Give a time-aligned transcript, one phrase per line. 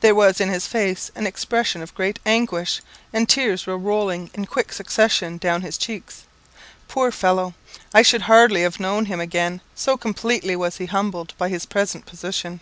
[0.00, 2.80] There was in his face an expression of great anguish,
[3.12, 6.22] and tears were rolling in quick succession down his cheeks.
[6.88, 7.52] Poor fellow!
[7.92, 12.06] I should hardly have known him again, so completely was he humbled by his present
[12.06, 12.60] position.